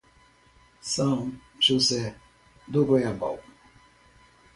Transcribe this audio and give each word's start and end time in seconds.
São 0.81 1.31
José 1.59 2.15
do 2.67 2.83
Goiabal 2.83 3.37